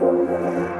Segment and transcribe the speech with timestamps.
[0.00, 0.26] Welcome.
[0.26, 0.79] My name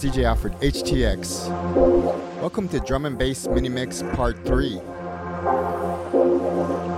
[0.00, 1.48] DJ Alfred HTX.
[2.40, 4.80] Welcome to Drum and Bass Mini Mix Part 3.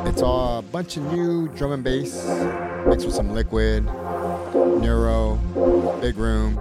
[0.09, 2.25] It's a bunch of new drum and bass
[2.87, 3.85] mixed with some liquid,
[4.55, 5.35] neuro,
[6.01, 6.55] big room,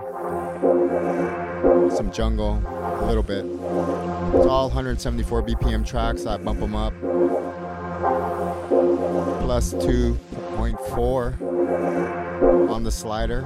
[1.96, 3.46] some jungle, a little bit.
[3.46, 6.26] It's all 174 BPM tracks.
[6.26, 7.00] I bump them up.
[9.42, 13.46] Plus 2.4 on the slider.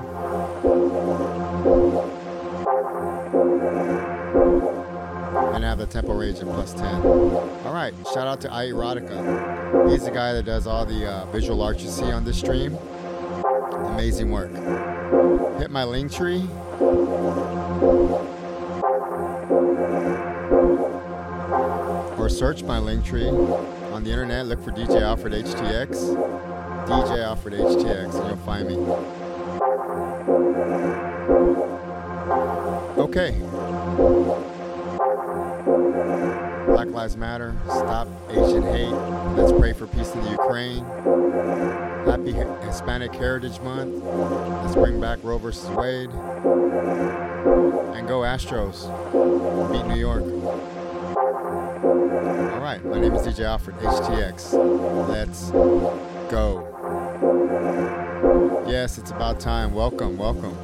[5.86, 6.84] The tempo range at plus 10.
[6.84, 9.88] All right, shout out to iErotica.
[9.92, 12.76] He's the guy that does all the uh, visual art you see on this stream.
[13.94, 14.50] Amazing work.
[15.60, 16.50] Hit my Linktree.
[22.18, 23.32] Or search my Linktree
[23.94, 24.48] on the internet.
[24.48, 26.16] Look for DJ Alfred HTX.
[26.88, 28.76] DJ Alfred HTX, and you'll find me.
[32.98, 34.25] Okay.
[37.06, 37.56] Lives Matter.
[37.68, 38.90] Stop Asian hate.
[39.38, 40.84] Let's pray for peace in the Ukraine.
[42.04, 42.32] Happy
[42.66, 44.04] Hispanic Heritage Month.
[44.64, 46.10] Let's bring back Roe versus Wade.
[46.10, 48.90] And go Astros.
[49.72, 50.24] Beat New York.
[51.86, 52.84] All right.
[52.84, 54.54] My name is DJ Alfred, HTX.
[55.08, 55.52] Let's
[56.32, 56.66] go.
[58.68, 59.76] Yes, it's about time.
[59.76, 60.58] Welcome, welcome.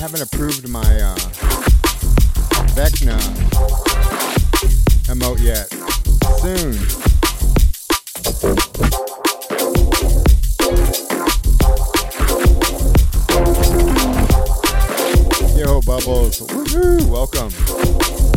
[0.00, 1.14] Haven't approved my uh,
[2.72, 3.18] Vecna
[5.12, 5.68] emote yet.
[6.40, 6.72] Soon.
[15.58, 16.40] Yo, Bubbles.
[16.48, 17.06] Woohoo!
[17.06, 18.29] Welcome.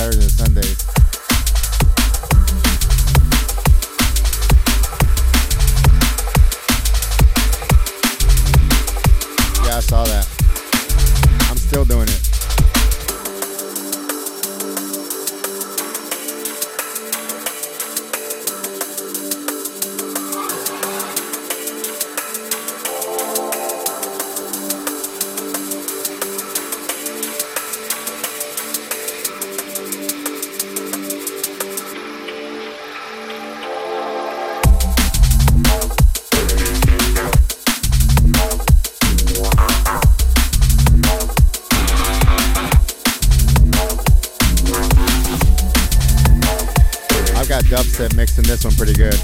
[48.85, 49.22] pretty good.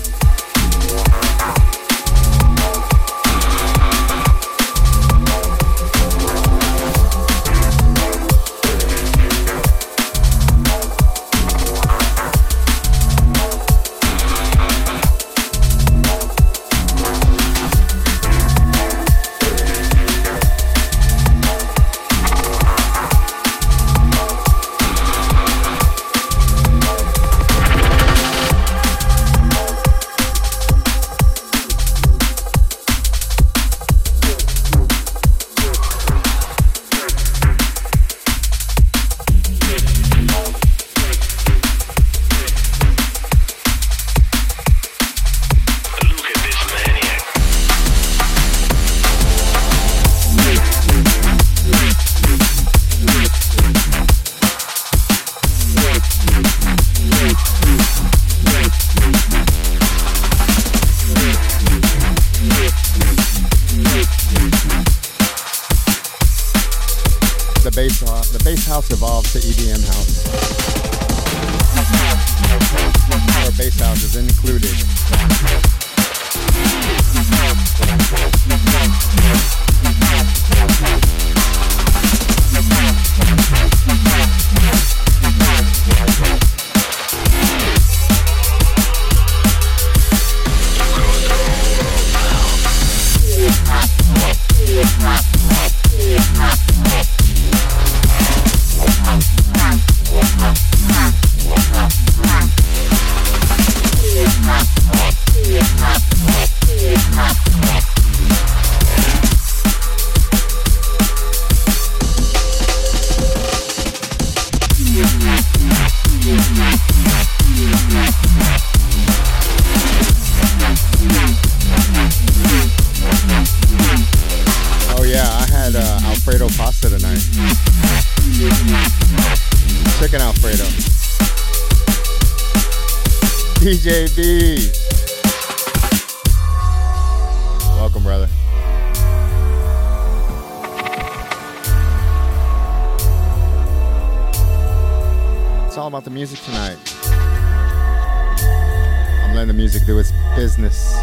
[149.48, 150.94] the music, there was business.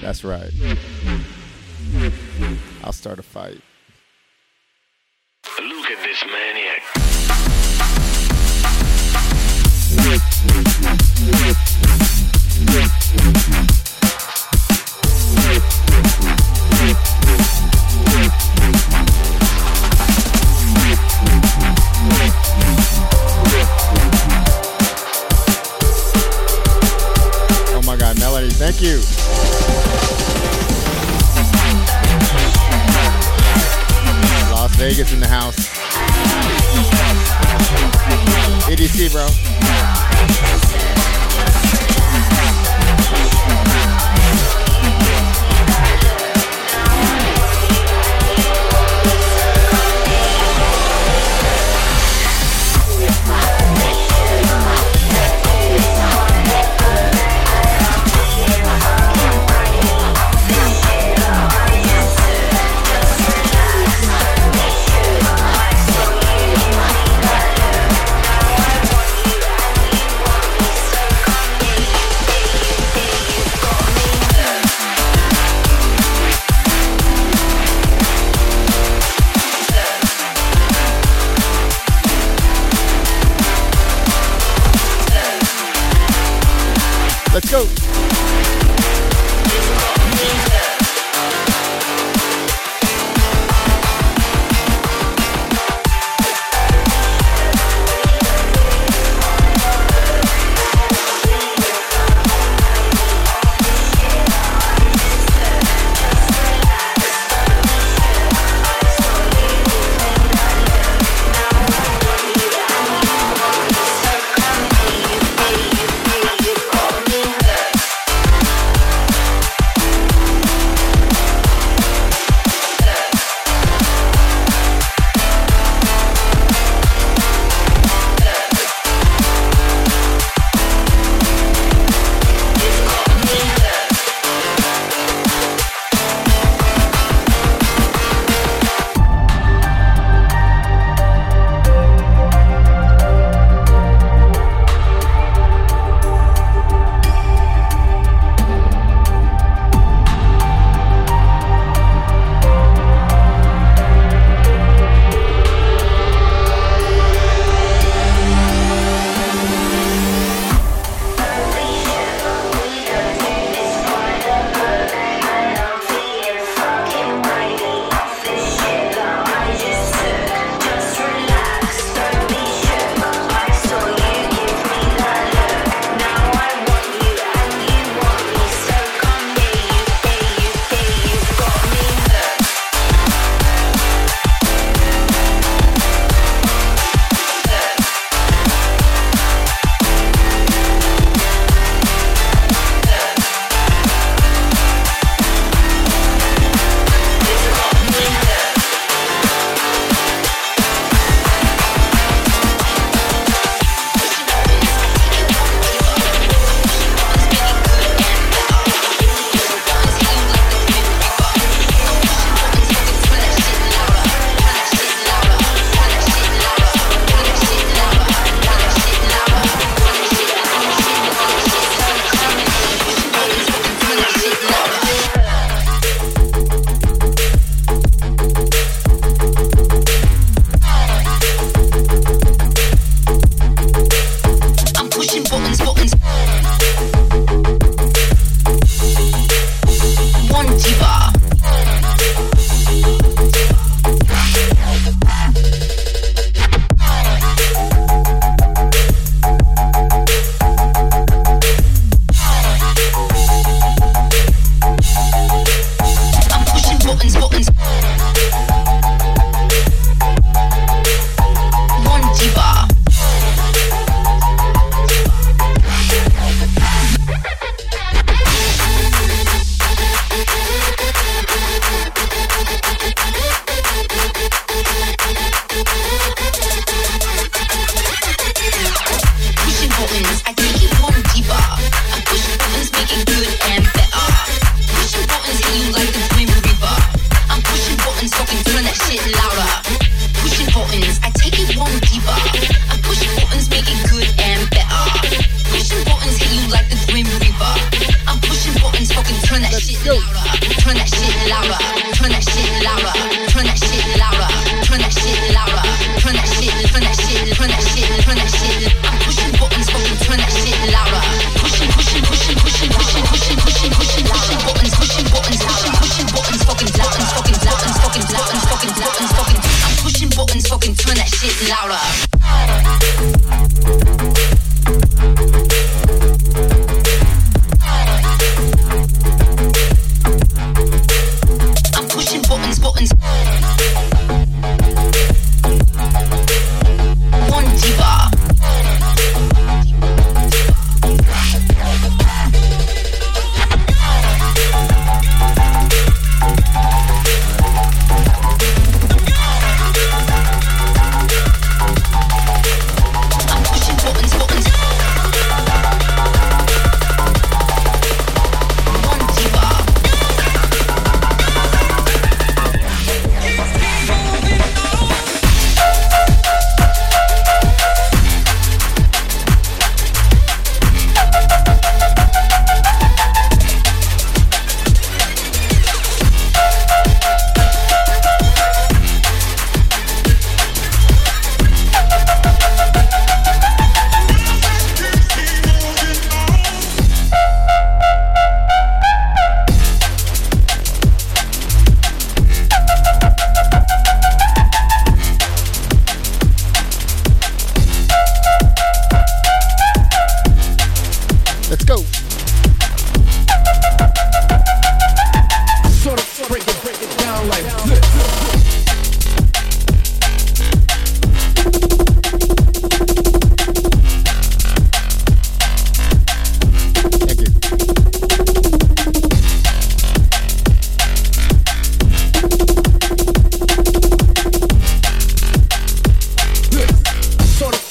[0.00, 0.50] That's right.
[2.82, 3.60] I'll start a fight.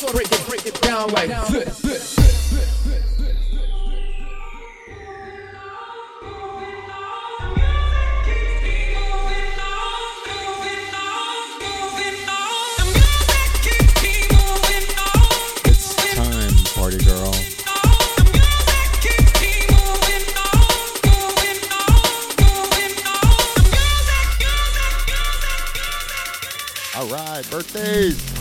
[0.06, 2.28] break it, break it down like this.
[27.50, 28.37] birthdays.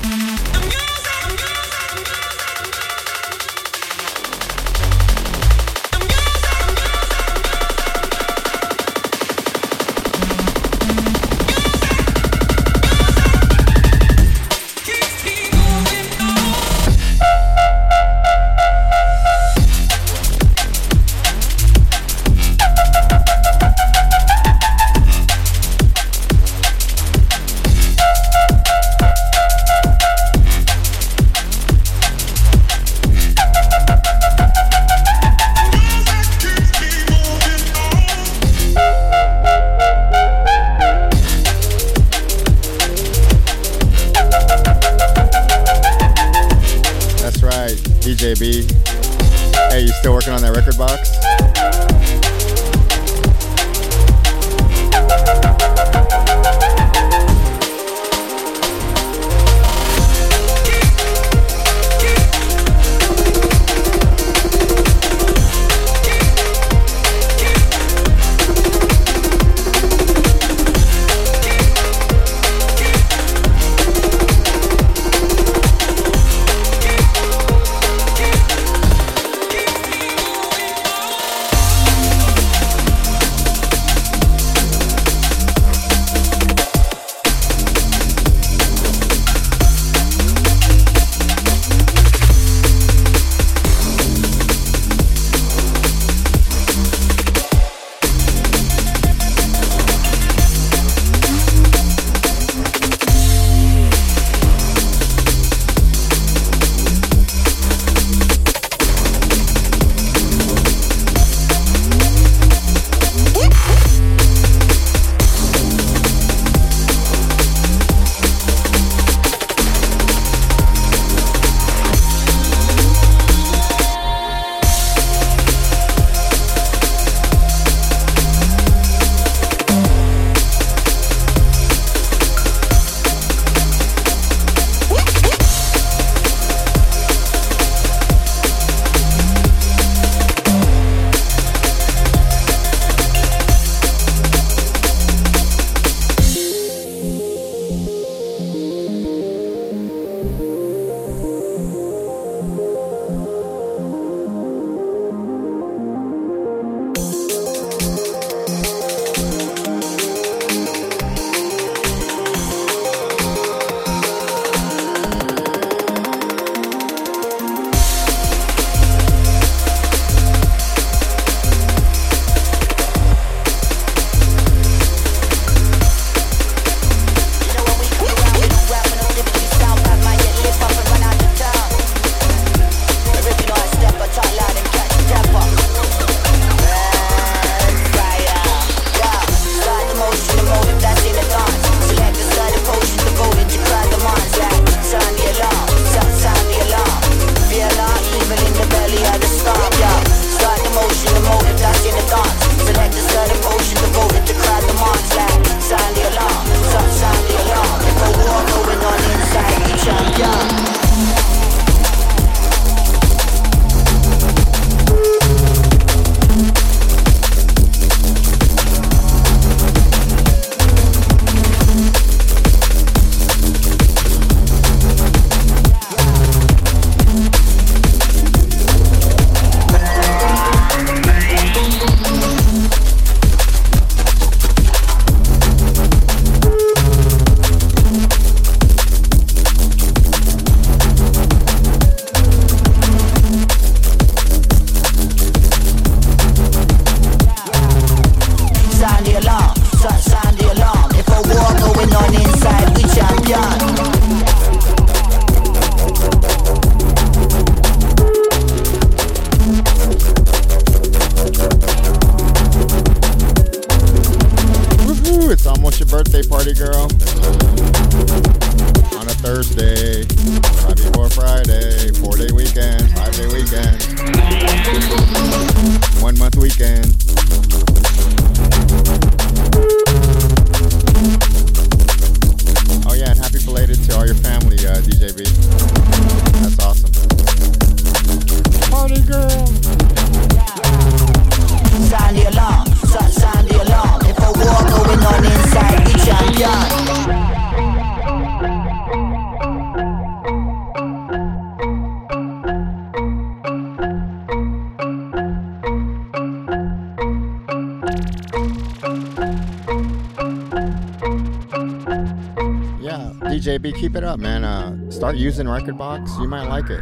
[315.37, 316.21] Uh, start using Rekordbox.
[316.21, 316.81] You might like it.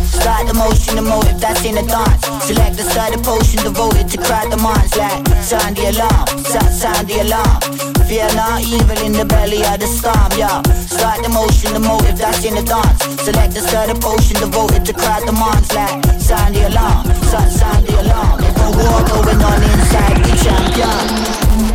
[0.00, 2.24] Start the motion, the motive that's in the dance.
[2.44, 7.08] Select the side of potion devoted to cry the minds like sound the alarm, sound,
[7.08, 7.60] the alarm.
[8.08, 10.62] Fear not evil in the belly of the storm, yeah.
[10.86, 13.02] Start the motion, the motive that's in the dance.
[13.20, 13.60] Select the
[14.00, 14.92] potion devoted to
[15.74, 18.40] like sound the alarm, sound, sound the alarm.
[18.74, 21.73] War going on inside, champion.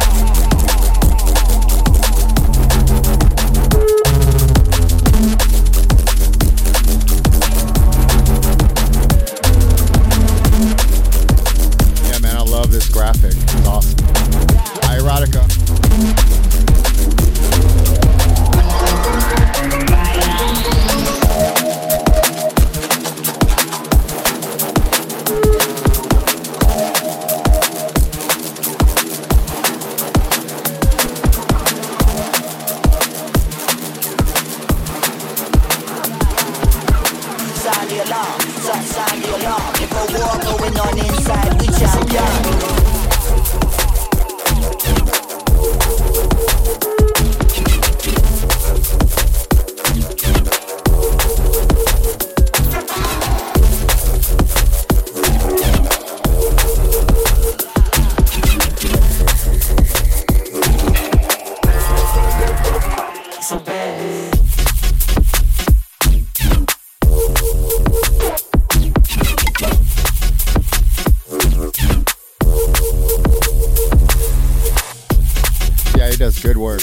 [76.41, 76.79] Good work.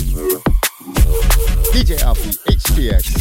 [1.73, 3.17] DJ Alfie, HTX.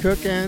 [0.00, 0.39] Cooking.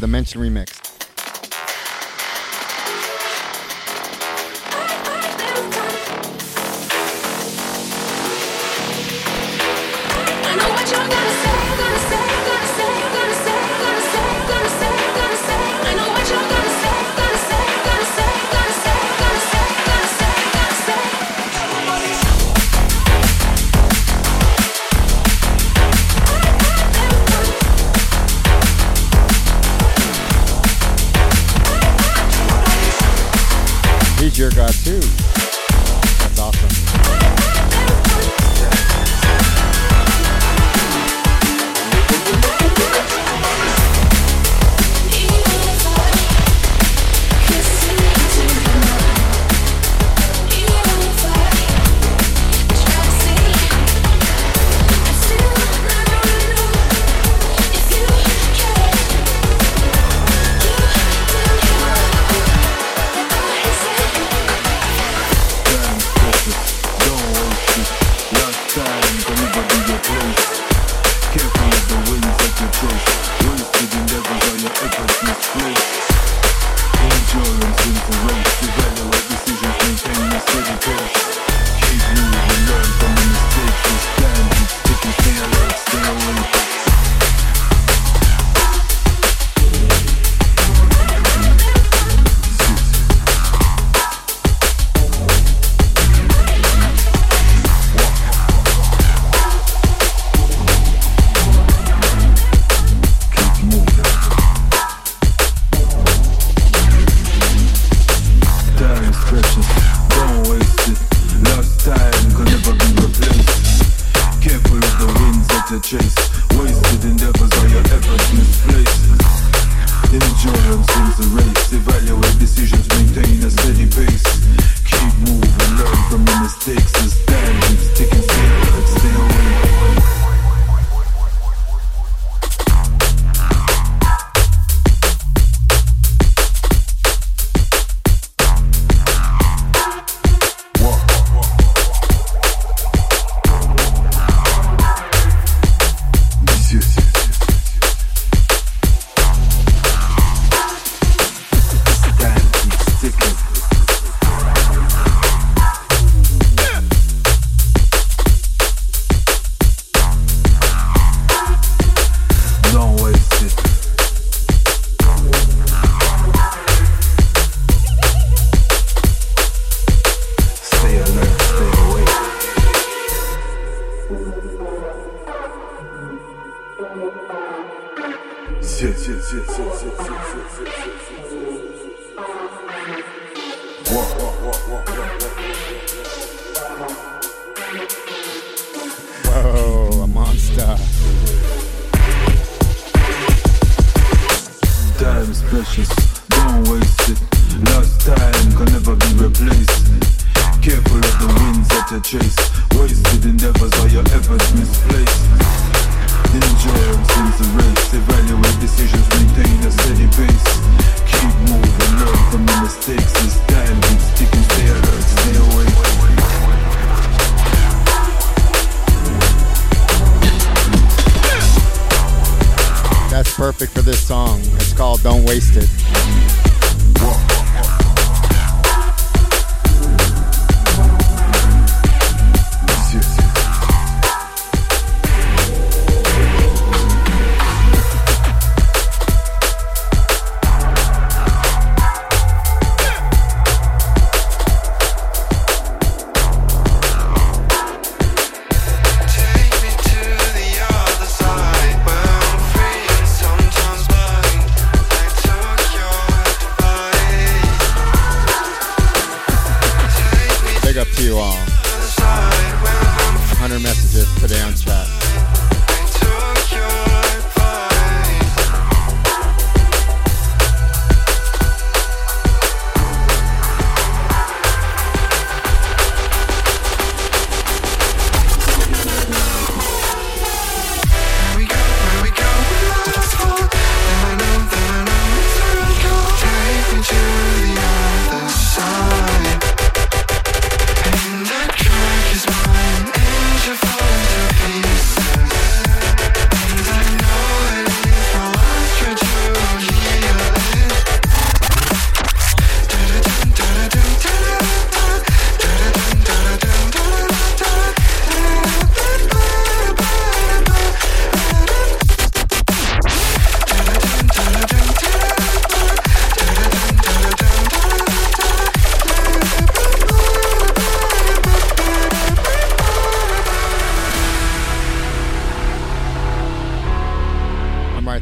[0.00, 0.65] The Dimension Remix.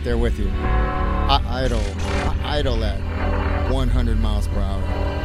[0.05, 0.49] There with you.
[0.51, 5.24] I idle, I idle at 100 miles per hour.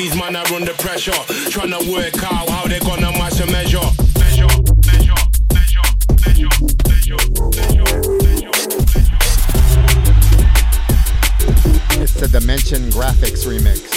[0.00, 1.12] These man are under pressure,
[1.50, 3.80] trying to work out how they gonna match a measure.
[12.00, 13.89] It's the Dimension Grafix remix.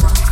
[0.00, 0.31] now.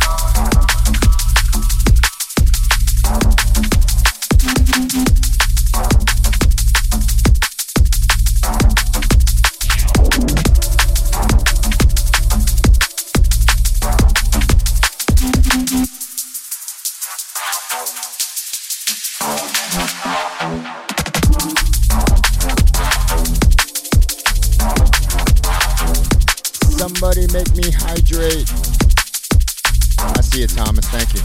[30.41, 30.85] you, Thomas.
[30.87, 31.21] Thank you.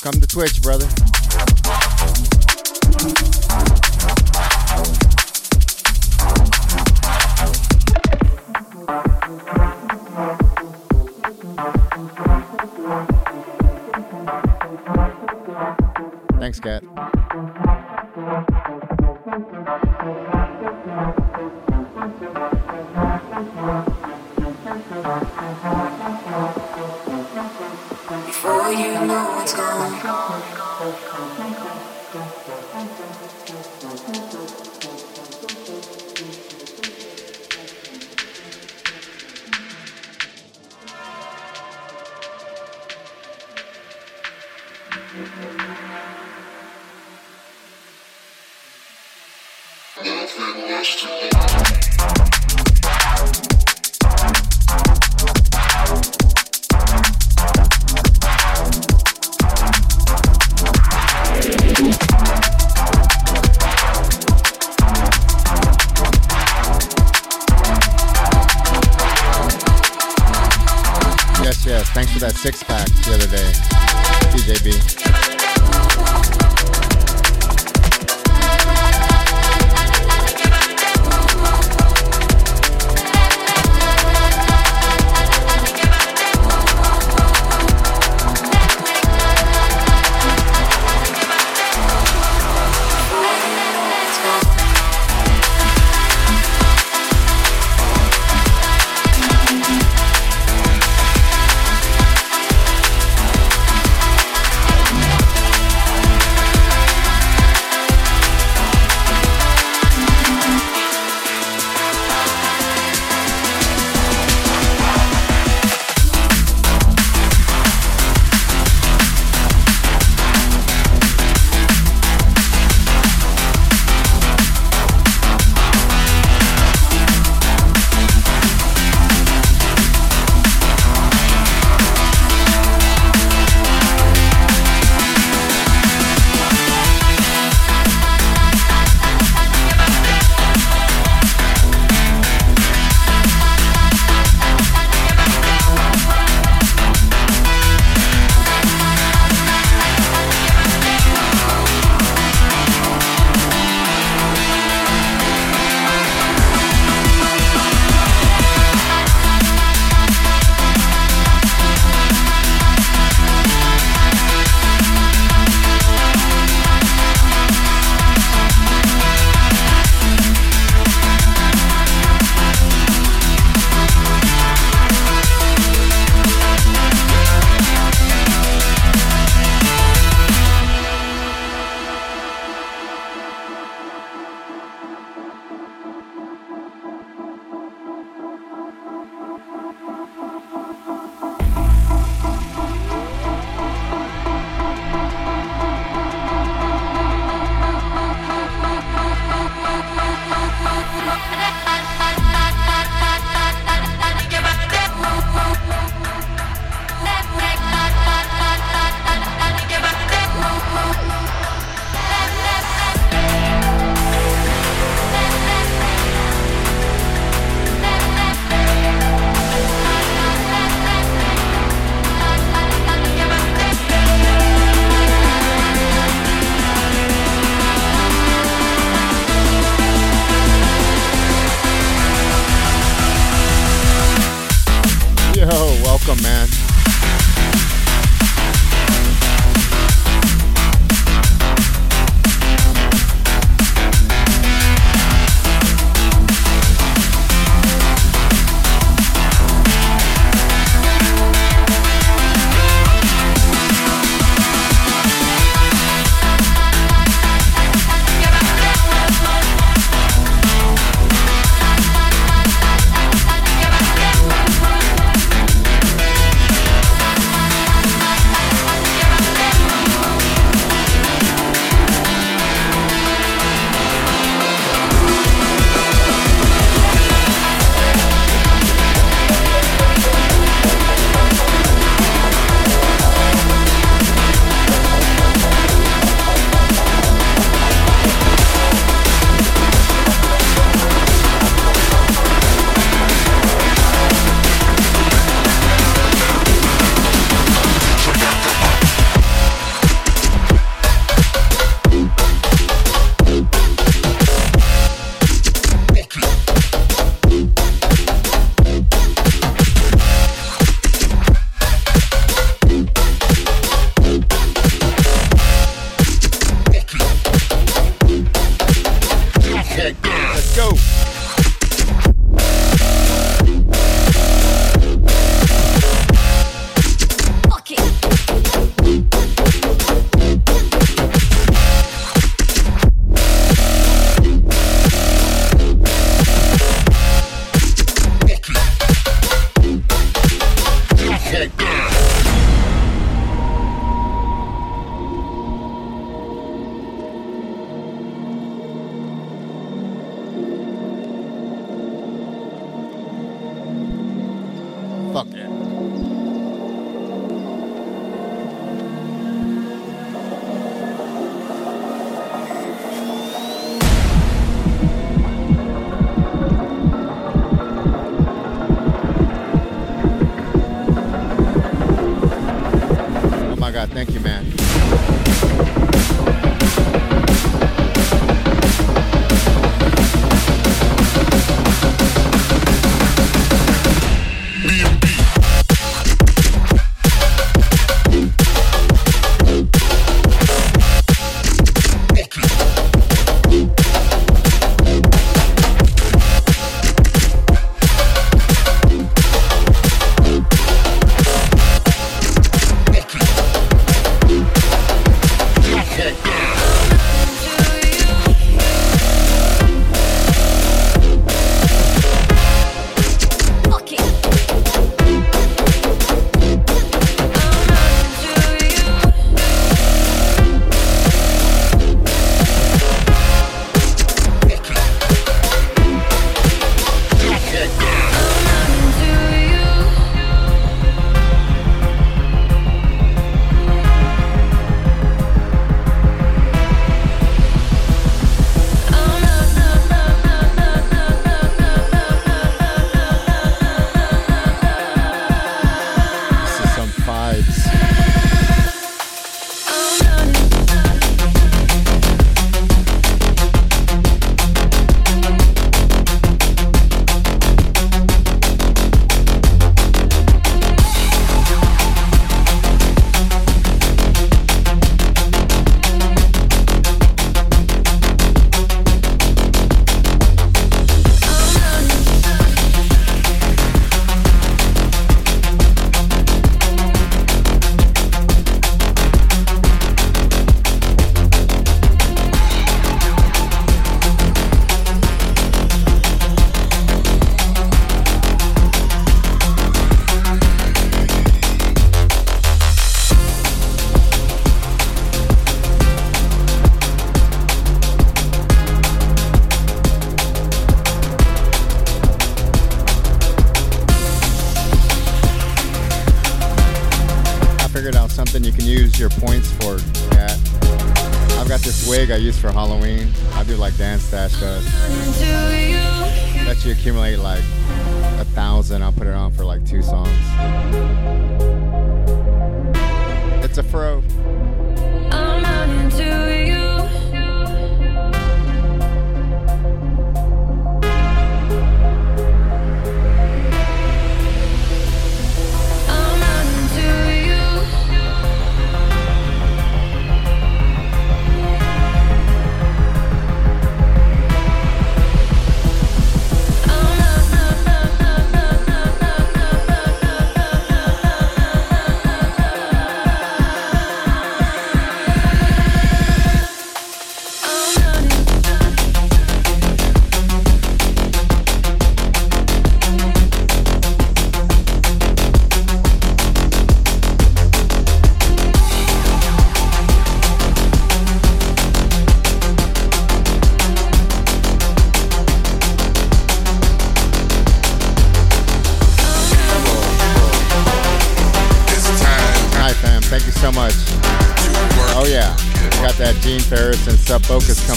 [0.00, 1.03] Come to Twitch, brother.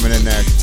[0.08, 0.57] Coming in next.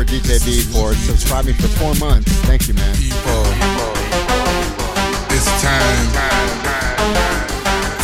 [0.00, 2.32] for DJ B for subscribing for four months.
[2.48, 2.94] Thank you, man.
[2.96, 3.44] People,
[5.28, 6.06] it's time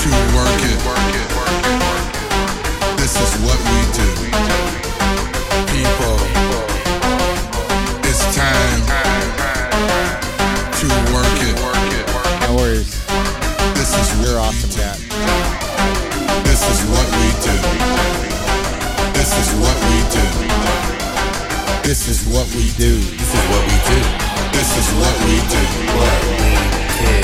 [0.02, 0.76] to work it.
[3.00, 3.85] This is what we
[21.96, 22.92] This is what we do.
[22.92, 23.98] This is what we do.
[24.52, 25.62] This is what we do.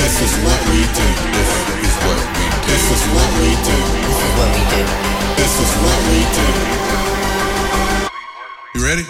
[0.01, 1.09] This is what we do.
[1.29, 2.57] This is what we do.
[2.73, 3.77] This is what we do.
[4.01, 4.81] This is what we do.
[5.37, 6.49] This is what we do.
[8.75, 9.05] You ready?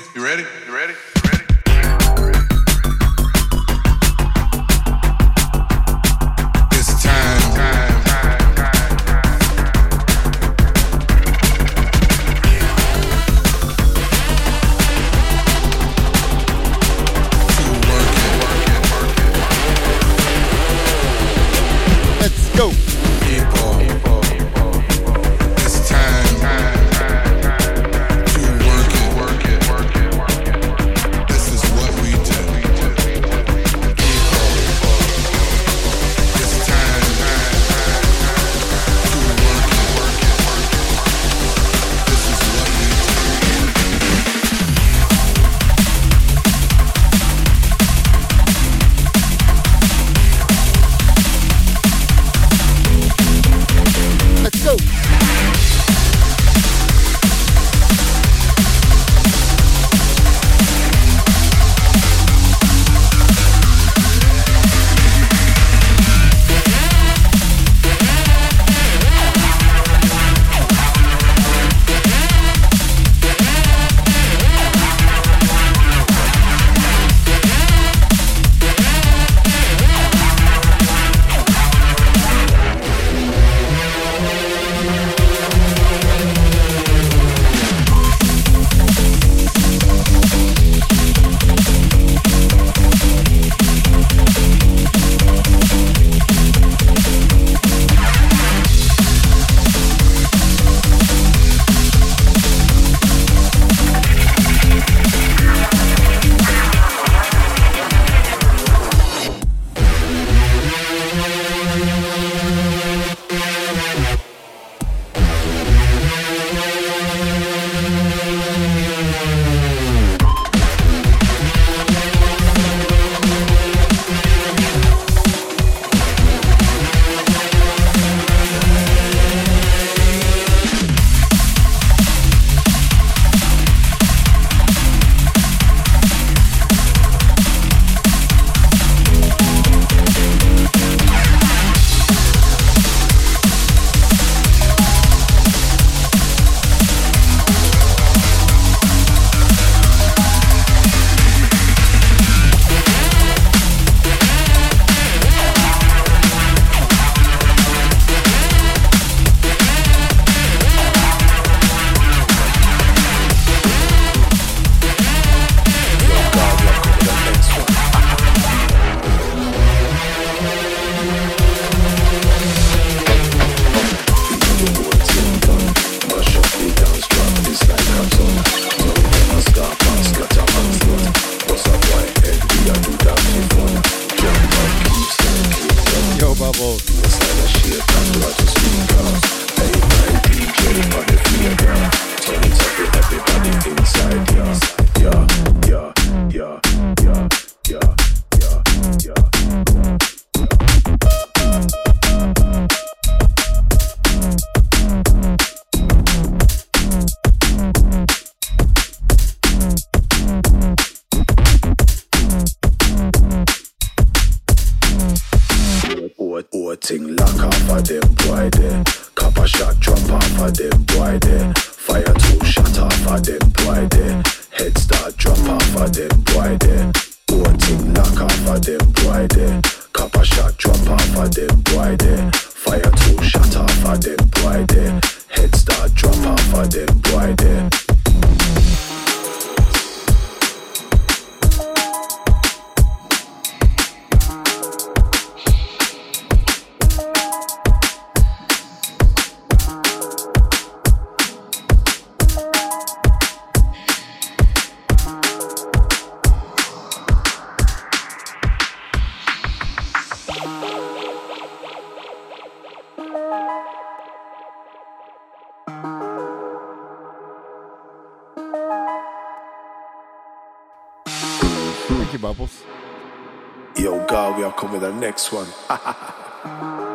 [274.91, 275.47] Next one.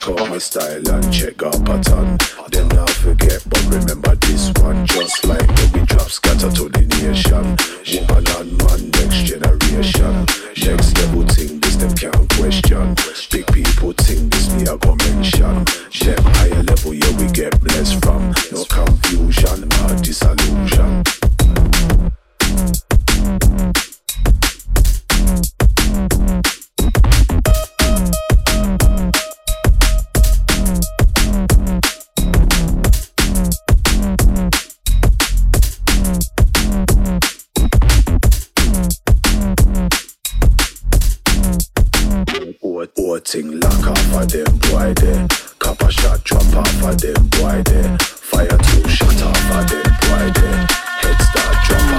[0.00, 2.18] check out my style and check out pattern.
[2.50, 4.86] Then not forget, but remember this one.
[4.86, 7.56] Just like we drop scatter to the nation.
[7.90, 10.26] Woman and man, next generation.
[10.64, 12.94] Next level thing, this them can't question.
[13.30, 15.64] Big people think this me a go mention.
[16.00, 18.32] Them higher level, yeah, we get blessed from.
[18.52, 21.04] No confusion or disillusion.
[48.30, 50.66] Fire two shut off of them boy there.
[51.00, 51.89] Head start drop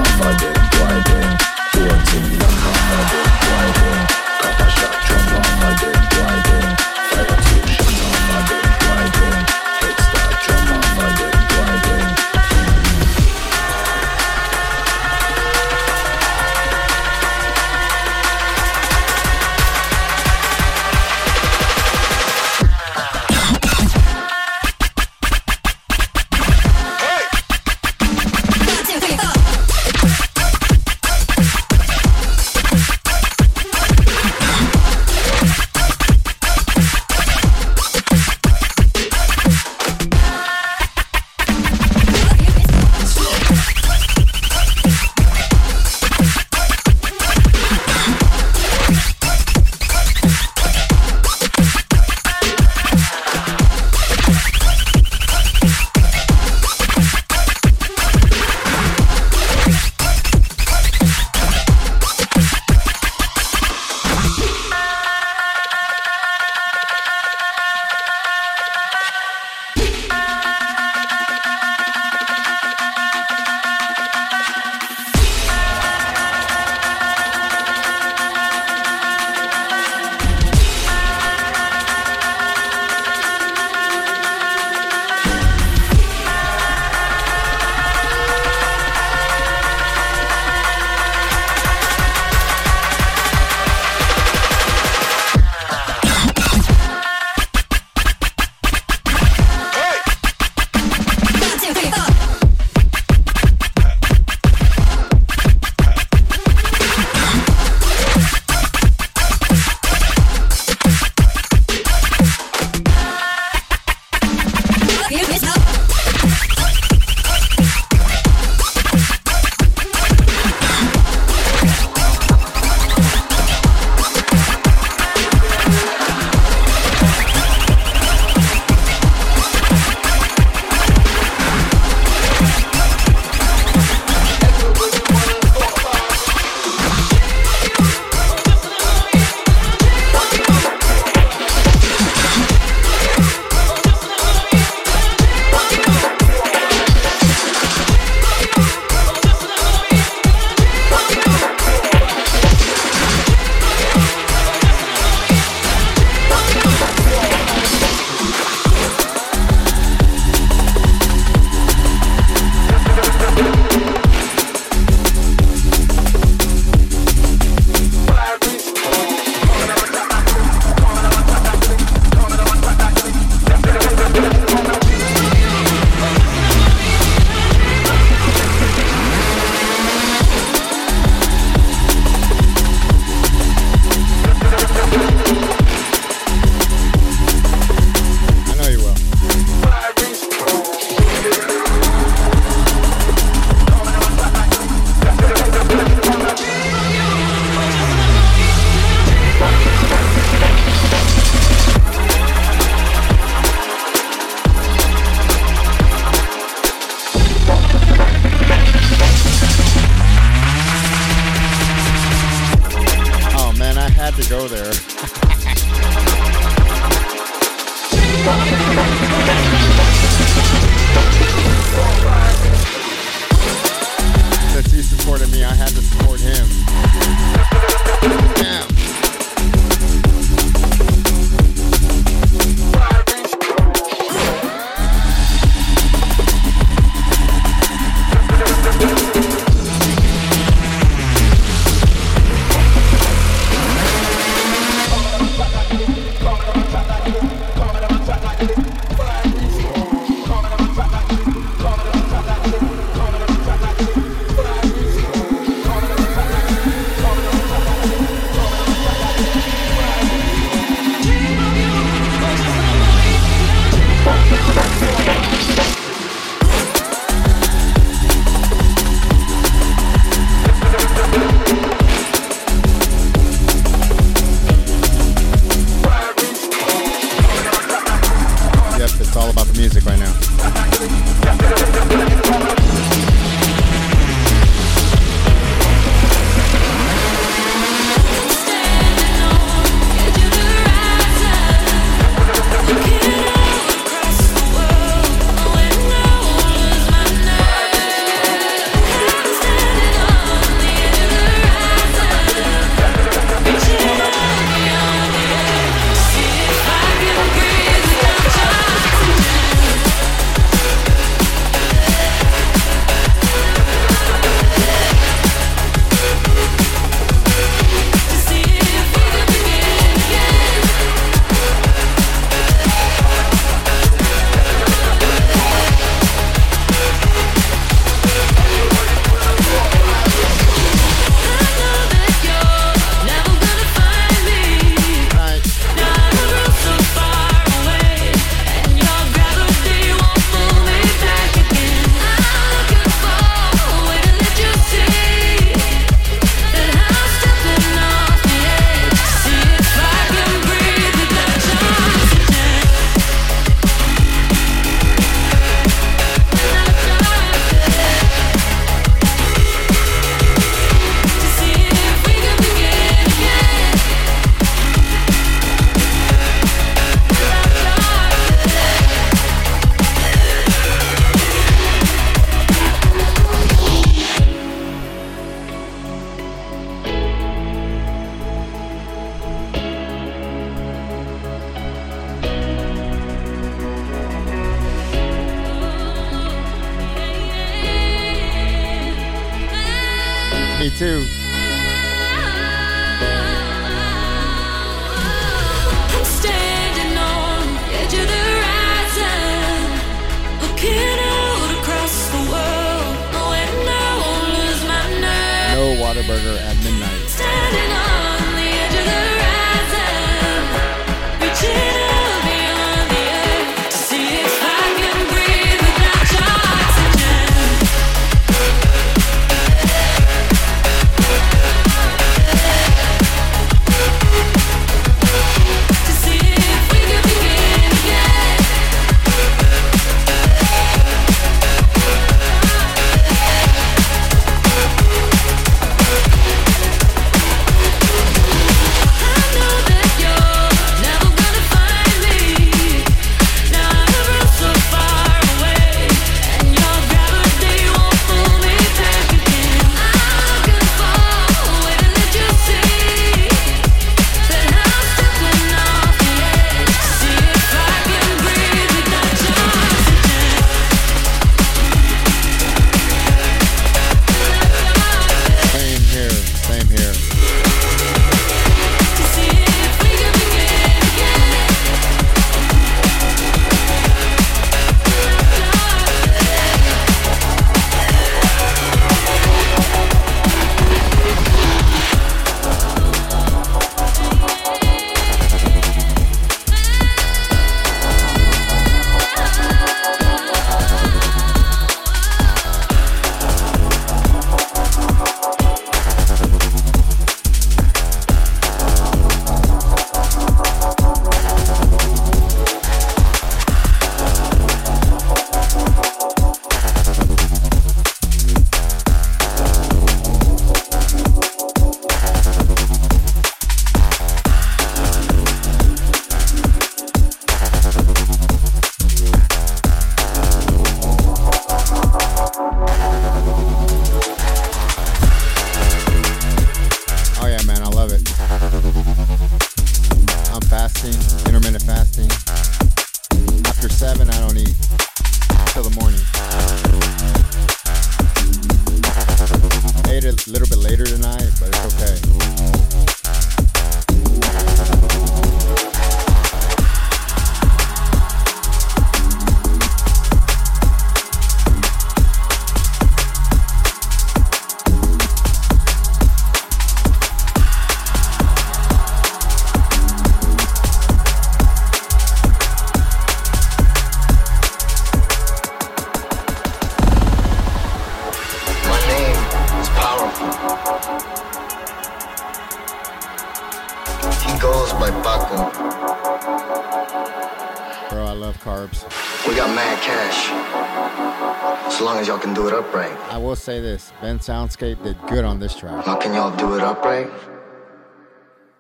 [584.52, 585.86] Soundscape did good on this track.
[585.86, 587.10] How can y'all do it upright?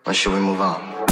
[0.05, 1.10] Or should we move on?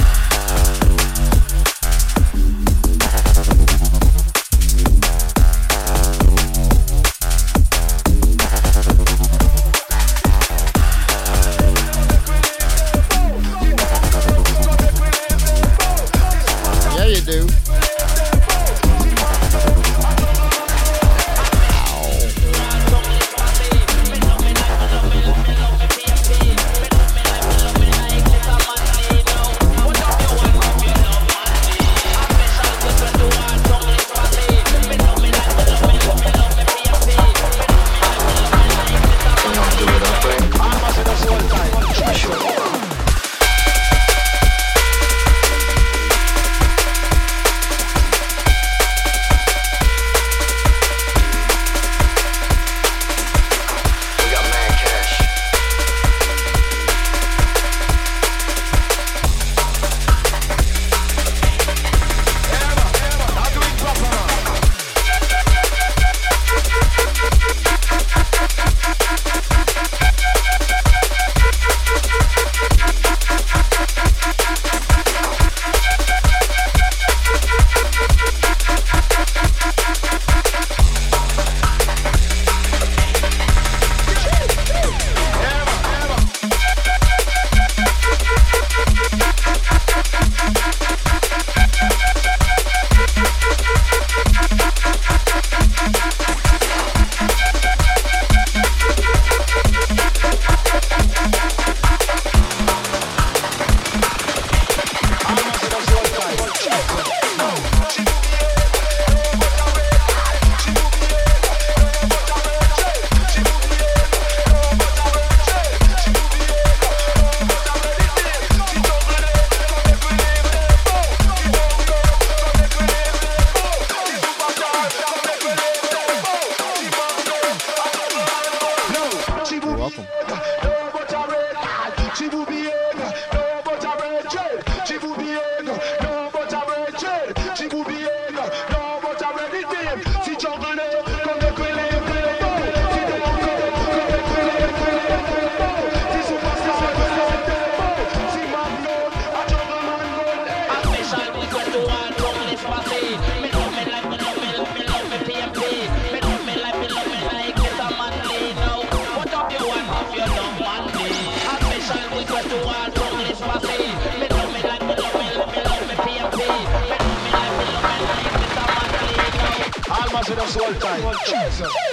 [170.30, 171.89] Consideração all time.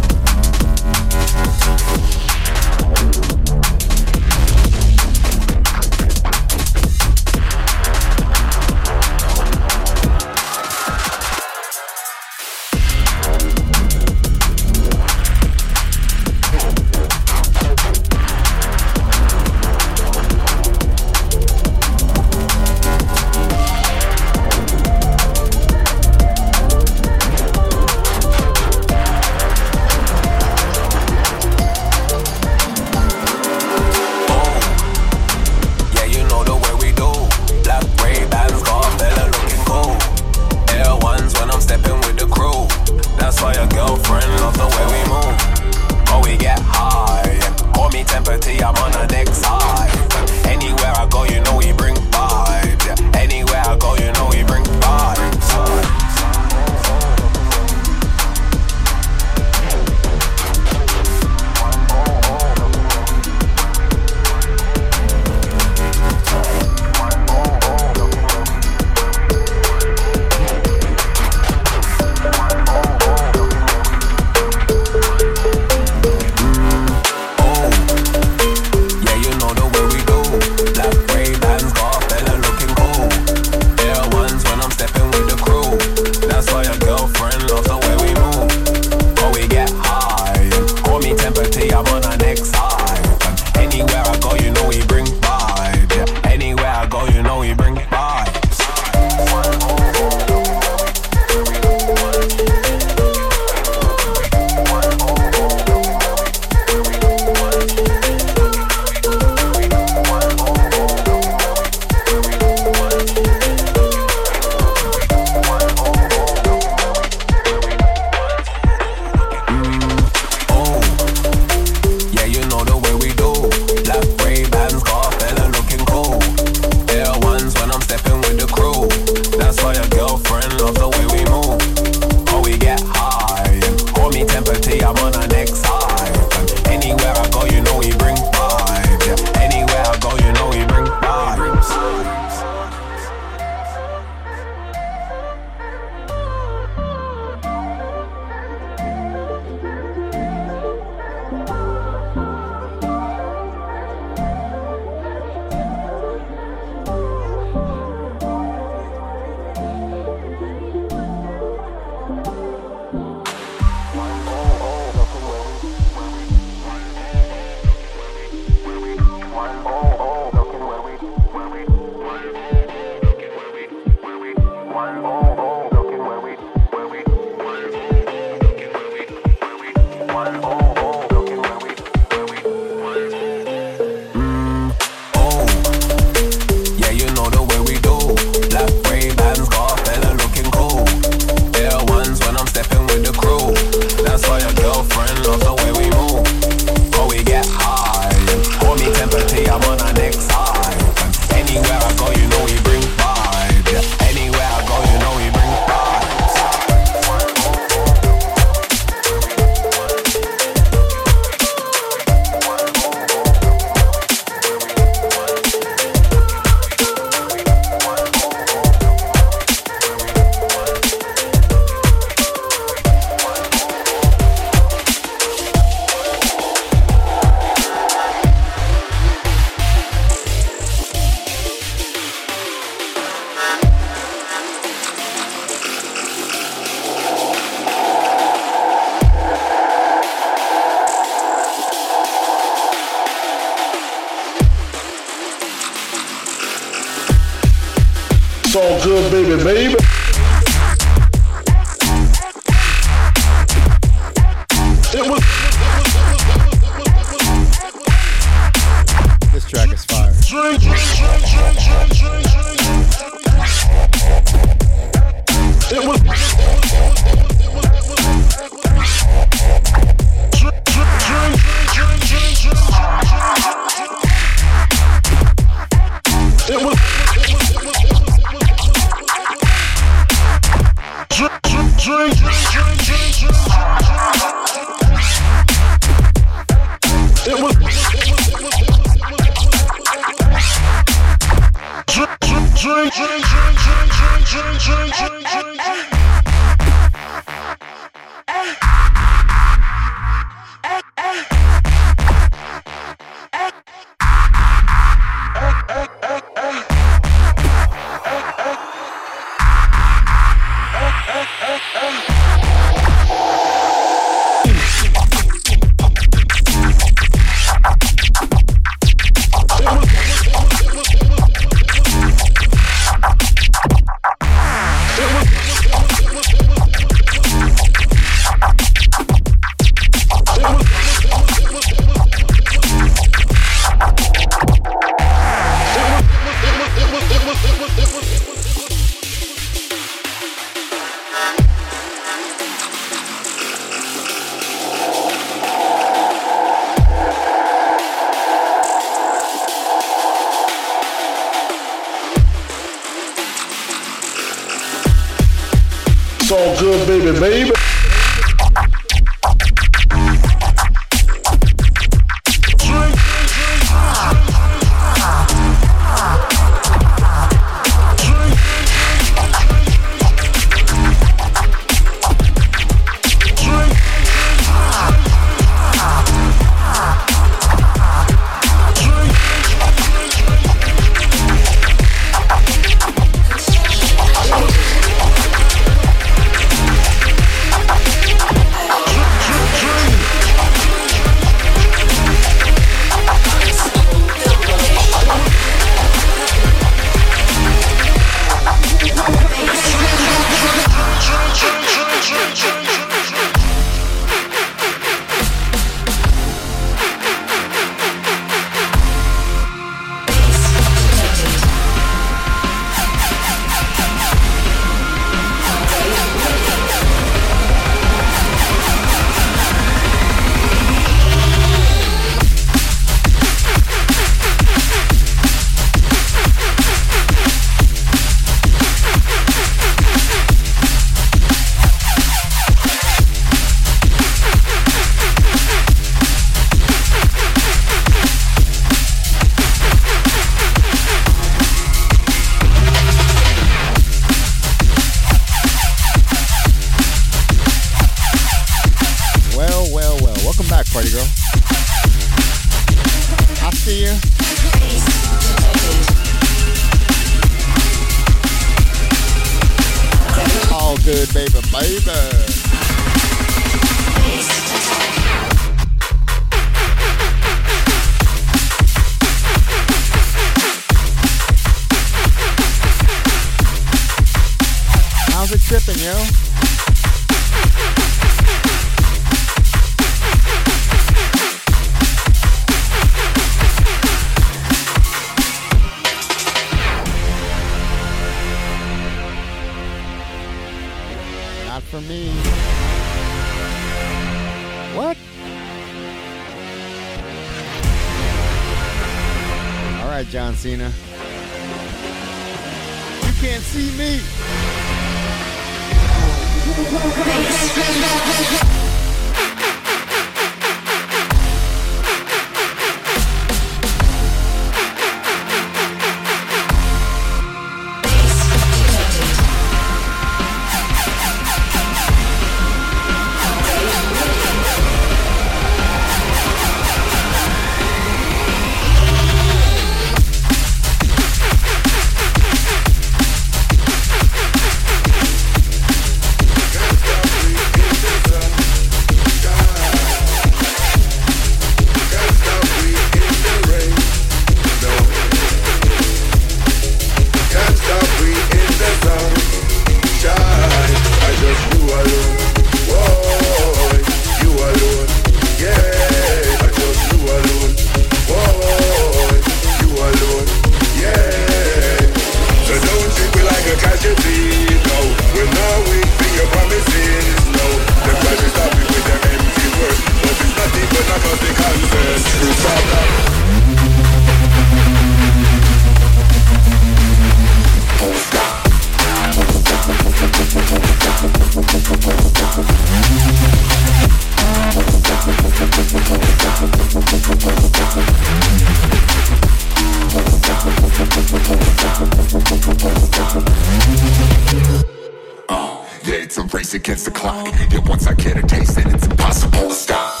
[596.40, 597.28] Race against the clock.
[597.52, 600.00] And once I get a taste, then it's impossible to stop.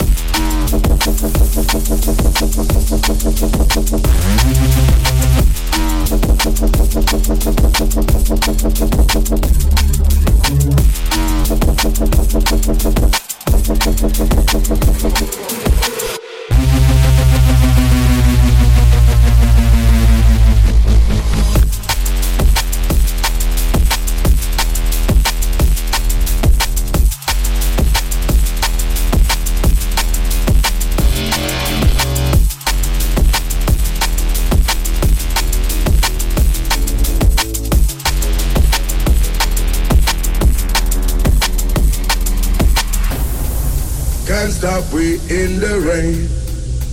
[45.30, 46.28] In the rain.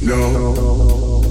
[0.01, 1.23] No.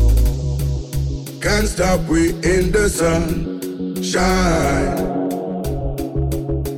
[1.41, 4.03] Can't stop, we in the sun.
[4.03, 4.97] Shine.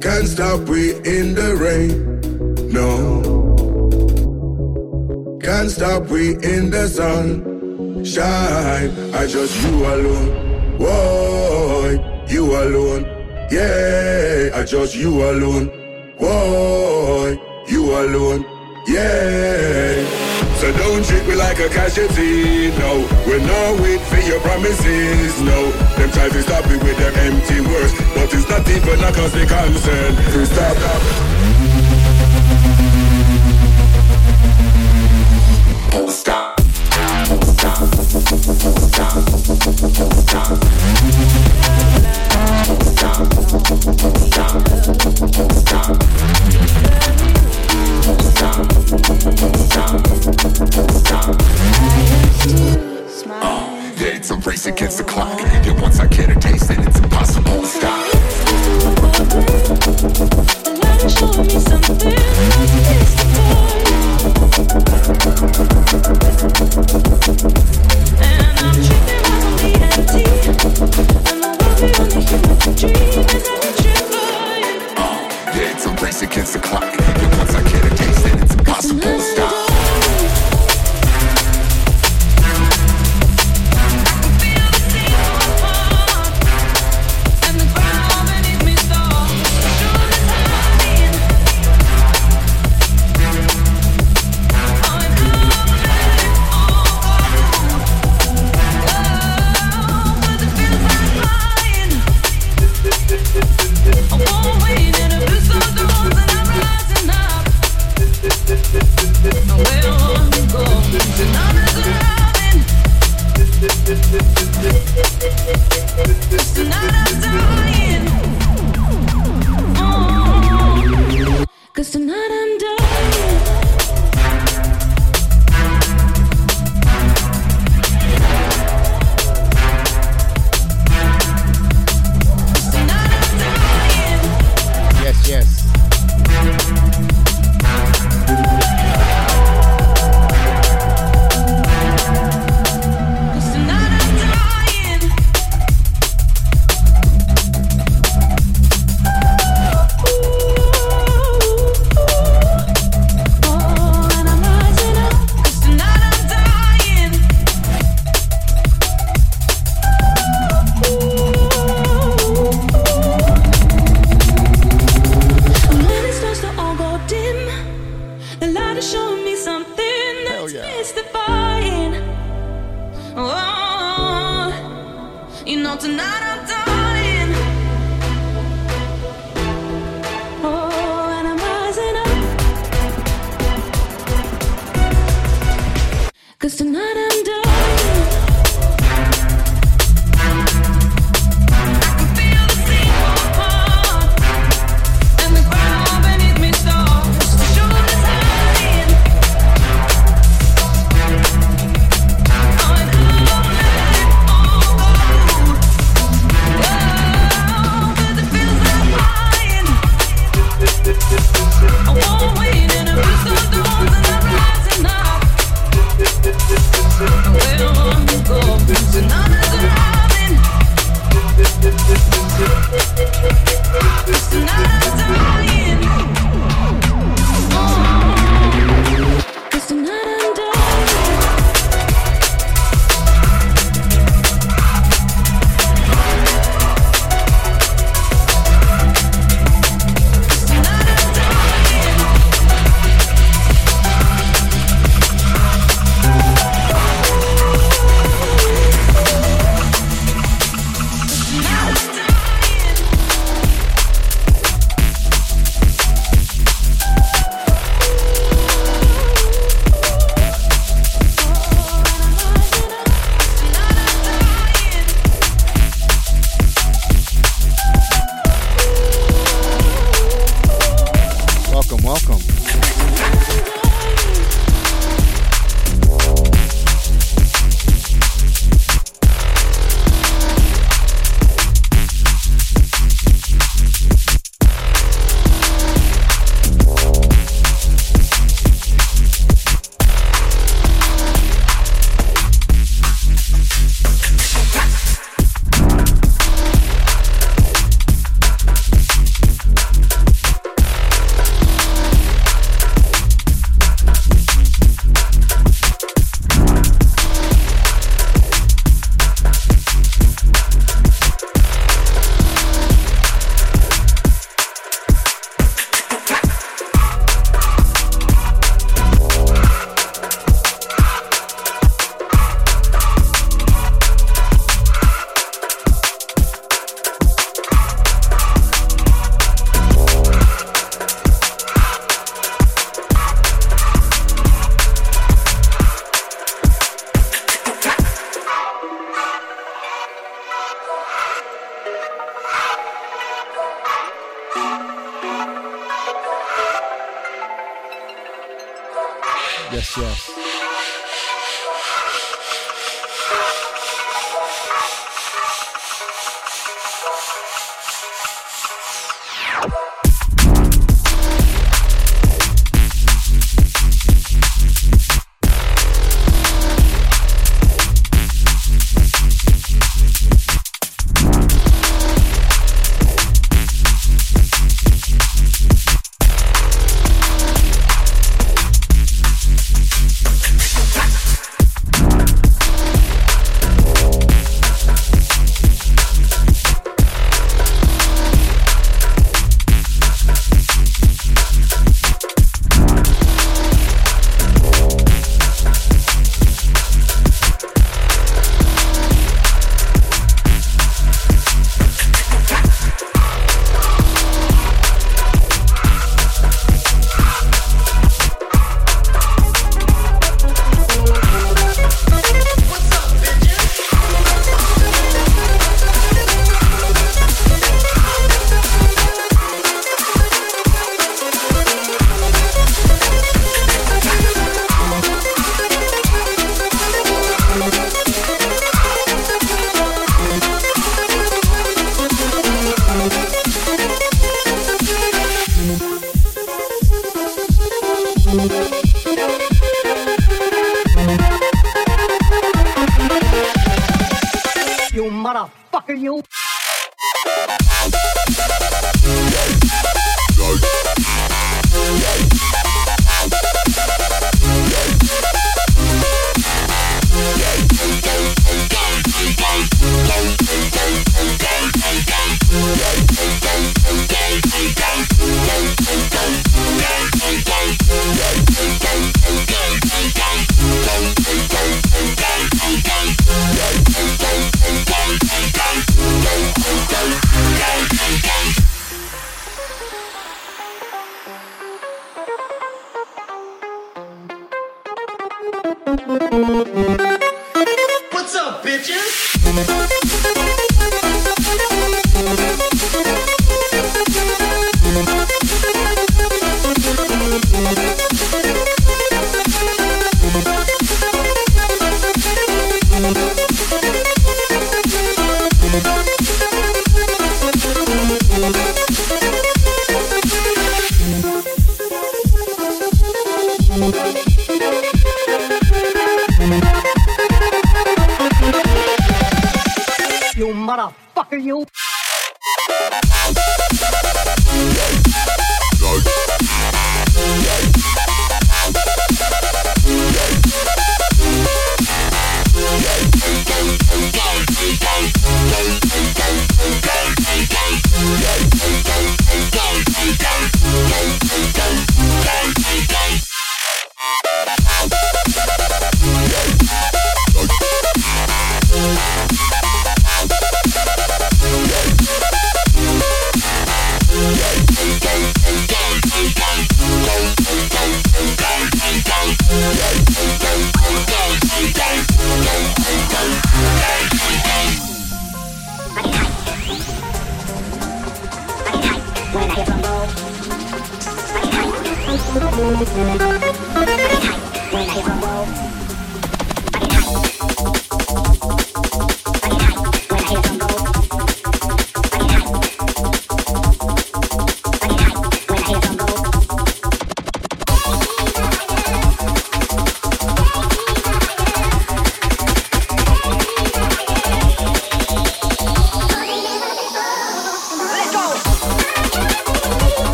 [0.00, 2.20] Can't stop, we in the rain.
[2.70, 3.22] No.
[5.40, 8.04] Can't stop, we in the sun.
[8.04, 9.14] Shine.
[9.14, 10.78] I just you alone.
[10.78, 13.04] Whoa, you alone.
[13.50, 15.77] Yeah, I just you alone.
[21.58, 23.06] Like a casualty, no.
[23.26, 25.70] We're no wait for your promises, no.
[25.96, 29.32] Them try to stop me with them empty words, but it's not even a cause
[29.32, 30.14] they concern.
[30.14, 30.76] To stop.
[30.76, 31.57] Stop.